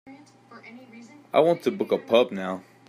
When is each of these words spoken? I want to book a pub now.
I 1.31 1.39
want 1.41 1.61
to 1.61 1.69
book 1.69 1.91
a 1.91 1.99
pub 1.99 2.31
now. 2.31 2.63